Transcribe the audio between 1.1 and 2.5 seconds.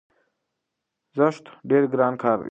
زښت ډېر ګران کار دی،